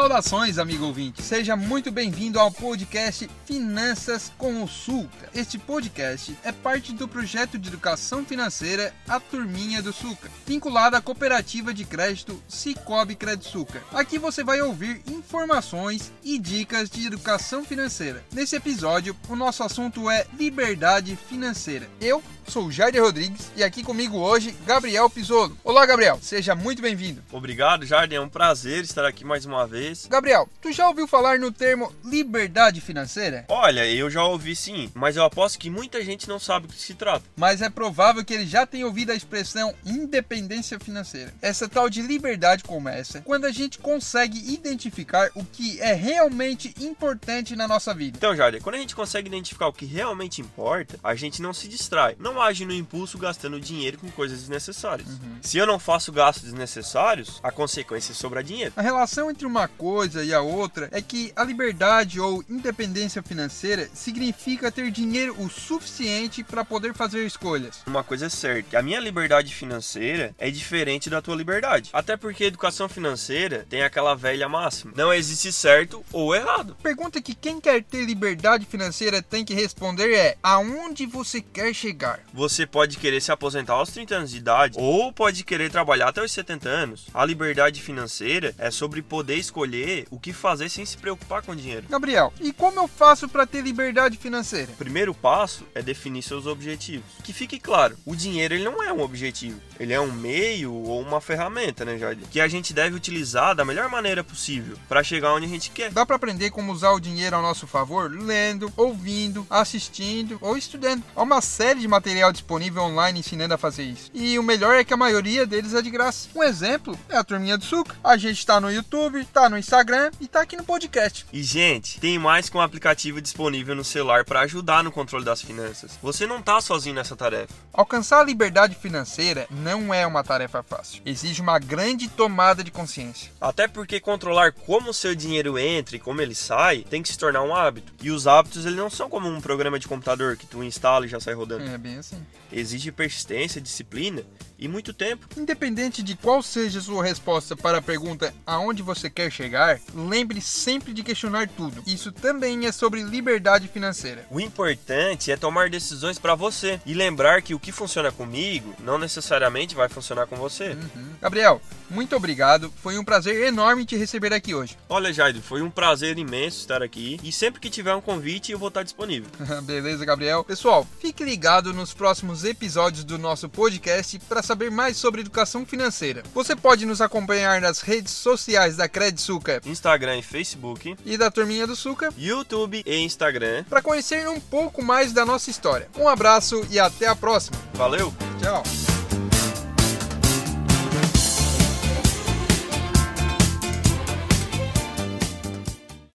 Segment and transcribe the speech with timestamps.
[0.00, 1.22] Saudações, amigo ouvinte.
[1.22, 5.28] Seja muito bem-vindo ao podcast Finanças com o Sulca.
[5.34, 11.02] Este podcast é parte do projeto de educação financeira A Turminha do Suca, vinculado à
[11.02, 13.82] cooperativa de crédito Cicobi Credsuca.
[13.92, 18.24] Aqui você vai ouvir informações e dicas de educação financeira.
[18.32, 21.86] Nesse episódio, o nosso assunto é liberdade financeira.
[22.00, 25.56] Eu sou Jair Rodrigues e aqui comigo hoje Gabriel Pisolo.
[25.62, 26.18] Olá, Gabriel.
[26.22, 27.22] Seja muito bem-vindo.
[27.30, 28.16] Obrigado, Jardim.
[28.16, 31.92] É um prazer estar aqui mais uma vez Gabriel, tu já ouviu falar no termo
[32.04, 33.44] liberdade financeira?
[33.48, 36.80] Olha, eu já ouvi sim, mas eu aposto que muita gente não sabe o que
[36.80, 37.24] se trata.
[37.36, 41.32] Mas é provável que ele já tenha ouvido a expressão independência financeira.
[41.40, 47.56] Essa tal de liberdade começa quando a gente consegue identificar o que é realmente importante
[47.56, 48.16] na nossa vida.
[48.16, 51.68] Então, Jardim, quando a gente consegue identificar o que realmente importa, a gente não se
[51.68, 55.08] distrai, não age no impulso gastando dinheiro com coisas desnecessárias.
[55.08, 55.38] Uhum.
[55.42, 58.72] Se eu não faço gastos desnecessários, a consequência é sobrar dinheiro.
[58.76, 63.88] A relação entre uma coisa e a outra é que a liberdade ou independência financeira
[63.94, 67.82] significa ter dinheiro o suficiente para poder fazer escolhas.
[67.86, 71.90] Uma coisa é certa, a minha liberdade financeira é diferente da tua liberdade.
[71.92, 76.76] Até porque a educação financeira tem aquela velha máxima: não existe certo ou errado.
[76.82, 82.20] Pergunta que quem quer ter liberdade financeira tem que responder é: aonde você quer chegar?
[82.32, 86.22] Você pode querer se aposentar aos 30 anos de idade ou pode querer trabalhar até
[86.22, 87.06] os 70 anos.
[87.14, 91.54] A liberdade financeira é sobre poder escolher escolher o que fazer sem se preocupar com
[91.54, 91.86] dinheiro.
[91.88, 94.72] Gabriel, e como eu faço para ter liberdade financeira?
[94.72, 97.04] O primeiro passo é definir seus objetivos.
[97.22, 101.00] Que fique claro, o dinheiro ele não é um objetivo, ele é um meio ou
[101.02, 102.24] uma ferramenta, né, Jardim?
[102.30, 105.90] Que a gente deve utilizar da melhor maneira possível para chegar onde a gente quer.
[105.90, 111.02] Dá para aprender como usar o dinheiro ao nosso favor lendo, ouvindo, assistindo ou estudando.
[111.14, 114.10] Há uma série de material disponível online ensinando a fazer isso.
[114.14, 116.28] E o melhor é que a maioria deles é de graça.
[116.34, 117.94] Um exemplo é a turminha do suco.
[118.02, 121.26] A gente está no YouTube, tá no Instagram e tá aqui no podcast.
[121.32, 125.42] E gente, tem mais que um aplicativo disponível no celular para ajudar no controle das
[125.42, 125.98] finanças.
[126.02, 127.52] Você não tá sozinho nessa tarefa.
[127.72, 131.02] Alcançar a liberdade financeira não é uma tarefa fácil.
[131.04, 133.32] Exige uma grande tomada de consciência.
[133.40, 137.18] Até porque controlar como o seu dinheiro entra e como ele sai tem que se
[137.18, 137.92] tornar um hábito.
[138.02, 141.08] E os hábitos eles não são como um programa de computador que tu instala e
[141.08, 141.64] já sai rodando.
[141.64, 142.24] É bem assim.
[142.52, 144.24] Exige persistência, disciplina
[144.60, 145.26] e muito tempo.
[145.36, 150.40] Independente de qual seja a sua resposta para a pergunta aonde você quer chegar, lembre
[150.40, 151.82] sempre de questionar tudo.
[151.86, 154.26] Isso também é sobre liberdade financeira.
[154.30, 158.98] O importante é tomar decisões para você e lembrar que o que funciona comigo não
[158.98, 160.70] necessariamente vai funcionar com você.
[160.70, 161.10] Uhum.
[161.20, 162.72] Gabriel, muito obrigado.
[162.82, 164.76] Foi um prazer enorme te receber aqui hoje.
[164.88, 168.58] Olha, Jairo, foi um prazer imenso estar aqui e sempre que tiver um convite eu
[168.58, 169.30] vou estar disponível.
[169.64, 170.44] Beleza, Gabriel.
[170.44, 176.24] Pessoal, fique ligado nos próximos episódios do nosso podcast para saber mais sobre educação financeira.
[176.34, 181.68] Você pode nos acompanhar nas redes sociais da Credsuca, Instagram e Facebook, e da Turminha
[181.68, 185.88] do Suca, YouTube e Instagram, para conhecer um pouco mais da nossa história.
[185.96, 187.56] Um abraço e até a próxima.
[187.74, 188.12] Valeu!
[188.42, 188.89] Tchau!